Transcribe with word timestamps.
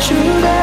you 0.00 0.57